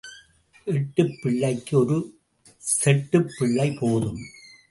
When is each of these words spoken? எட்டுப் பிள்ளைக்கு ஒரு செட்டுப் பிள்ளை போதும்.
எட்டுப் 0.63 1.19
பிள்ளைக்கு 1.21 1.79
ஒரு 1.79 2.19
செட்டுப் 2.57 3.31
பிள்ளை 3.39 3.71
போதும். 3.71 4.19